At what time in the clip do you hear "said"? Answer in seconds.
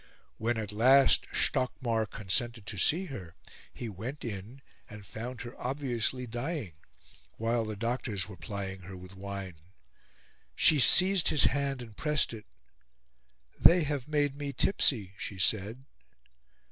15.37-15.85